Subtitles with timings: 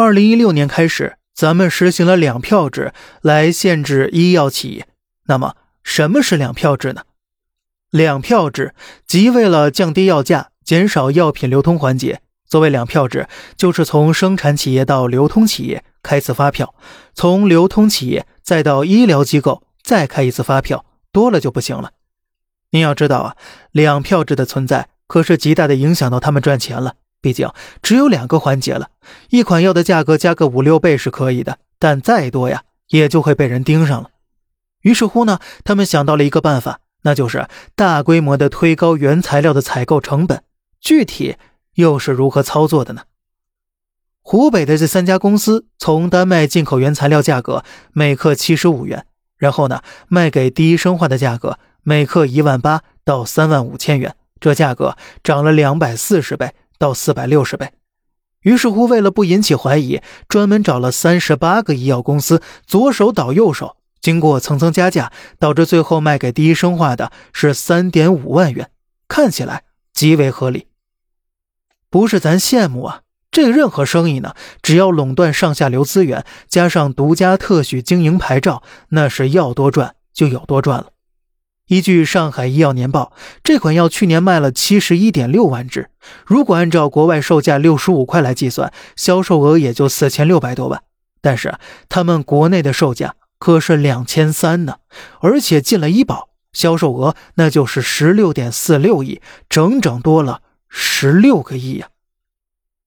[0.00, 4.86] 二零一六年开始，咱们实行了两票制来限制医药企业。
[5.26, 7.02] 那么，什么是两票制呢？
[7.90, 8.76] 两票制
[9.08, 12.20] 即为了降低药价、减少药品流通环节。
[12.46, 13.26] 所谓两票制，
[13.56, 16.76] 就是从生产企业到流通企业开次发票，
[17.12, 21.90] 从流通企业再到医疗机构再开一次发票，多了就不行了。
[22.70, 23.36] 您要知道啊，
[23.72, 26.94] 两票制的存在可是极大的影响到他们赚钱了。
[27.20, 27.50] 毕竟
[27.82, 28.90] 只有两个环节了，
[29.30, 34.10] 一款药的价格加个五六倍是可以的，但再多呀，也就会被人盯上了。
[34.82, 40.42] 于是乎呢，他们想到了一个办法，那就是大规模的推高原材料的采购成本。
[40.80, 41.36] 具体
[41.74, 43.02] 又是如何操作的呢？
[44.22, 49.06] 湖北的这三家公司从丹麦进口原材料价格每克七十五元，
[49.36, 56.54] 然后呢卖给第一生化的价格每克一万八到三万五千元，这价格涨了两百四十倍。
[56.78, 57.72] 到四百六十倍，
[58.42, 68.70] 于是乎，为了不引起怀疑，专门找了三十八个医药公司，左手倒右手，经过层层加价，导致最后卖给第一生化的是三点五万元，
[69.08, 70.68] 看起来极为合理。
[71.90, 80.90] 不是咱羡慕啊，这任何生意呢，只要垄断上下游资源，加上独家特许经营牌照，那是要多赚就有多赚了。
[81.68, 83.12] 依据上海医药年报，
[83.44, 85.90] 这款药去年卖了七十一点六万支。
[86.24, 90.82] 如果按照国外售价六十五块来计算，销售额也就四千六百多万。
[91.20, 91.58] 但是
[91.90, 94.76] 他们国内的售价可是两千三呢，
[95.20, 101.88] 而且进了医保，销售额那就是十六点四六亿，整整多了十六个亿呀。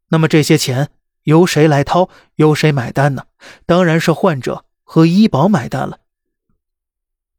[0.10, 0.90] 那么这些钱
[1.26, 3.26] 由谁来掏，由谁买单呢？
[3.68, 6.00] 当然是患者和医保买单了。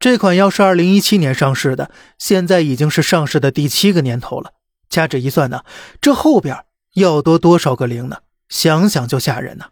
[0.03, 4.53] 这款药是二零一七年上市的，现在已经是上市的第七个年头了。
[4.91, 5.63] 掐指一算呢，
[6.01, 8.17] 这后边要多多少个零呢？
[8.49, 9.67] 想想就吓人呢。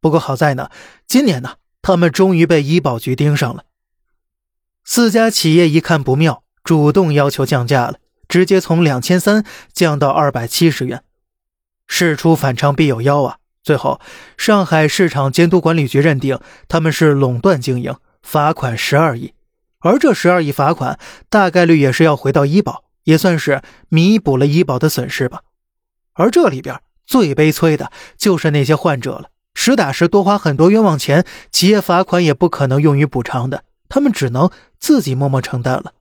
[0.00, 0.70] 不过好在呢，
[1.06, 3.64] 今年呢，他们终于被医保局盯上了。
[4.82, 7.96] 四家企业一看不妙，主动要求降价了，
[8.26, 11.02] 直接从两千三降到二百七十元。
[11.86, 13.36] 事出反常必有妖啊！
[13.62, 14.00] 最后，
[14.38, 19.34] 上海市场监督管理局认定他们是垄断经营，罚款十二亿。
[19.80, 20.98] 而这十二亿罚款，
[21.28, 25.42] 大概率也是要回到医保，也算是弥补了医保的损失吧。
[26.14, 34.50] 而这里边最悲催的就是那些患者了，实打实多花很多冤枉钱，企业罚款也不可能用于补偿的，他们只能
[34.80, 35.92] 自己默默承担了。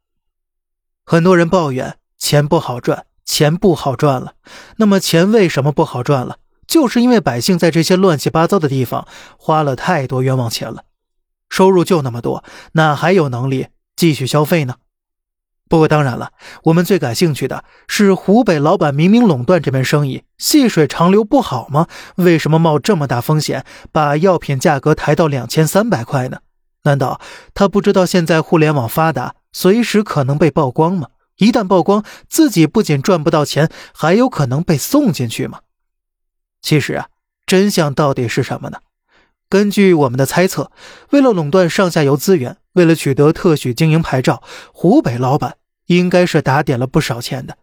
[1.05, 4.33] 很多人抱怨钱不好赚，钱不好赚了。
[4.77, 6.37] 那么钱为什么不好赚了？
[6.65, 9.07] 就是因为百姓在这些乱七八糟的地方
[9.37, 10.84] 花了太多冤枉钱了。
[11.55, 12.43] 收入就那么多，
[12.73, 14.75] 哪还有能力继续消费呢？
[15.69, 16.33] 不过当然了，
[16.65, 21.87] 我们最感兴趣的是湖北老板明明垄断这门生意，细水长流不好吗？
[22.17, 26.39] 为什么冒这么大风险把药品价格抬到两千三百块呢？
[26.83, 27.21] 难道
[27.53, 31.07] 他不知道现在互联网发达，随时可能被曝光吗？
[31.37, 35.61] 一旦曝光，自己不仅赚不到钱，还有可能被送进去吗？
[36.61, 37.07] 其实啊，
[37.45, 38.79] 真相到底是什么呢？
[39.55, 40.69] 根据我们的猜测，
[41.11, 44.43] 为了垄断上下游资源，为了取得特许经营牌照，
[44.73, 45.55] 湖北老板
[45.85, 47.55] 应该是打点了不少钱的。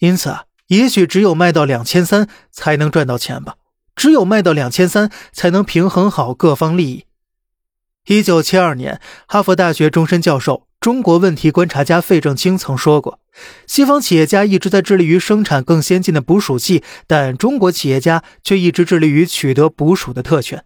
[0.00, 3.54] 因此啊，也许只有卖到两千三才能赚到钱吧，
[3.94, 7.04] 只有卖到两千三才能平衡好各方利益。
[8.06, 13.20] 一九七二年，哈佛大学终身教授、中国问题观察家费正清曾说过
[13.68, 20.64] ：“西方企业家一直在致力于生产更先进的捕鼠器，但中国企业家却一直致力于取得捕鼠的特权。”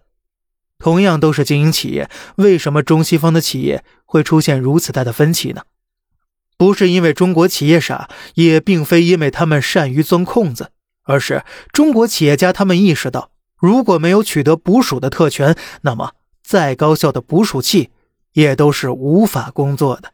[0.81, 5.63] 同样都是经营企业，为什么中西方的企业会出现如此大的分歧呢？
[6.57, 10.73] 不是因为中国企业傻，也并非因为他们善于钻空子，
[11.05, 17.91] 而是中国企业家他们意识到，如果没有取得捕鼠的特权，那么再高效的捕鼠器
[18.33, 20.13] 也都是无法工作的。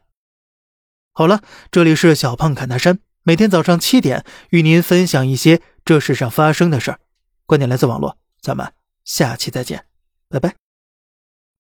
[1.13, 1.41] 好了，
[1.71, 7.01] 这里是小胖侃大山，每天早上七点与您分享一些这世上发生的事儿，
[7.47, 8.73] 观点来自网络，咱们
[9.05, 9.85] 下期再见。
[10.29, 10.66] 拜拜。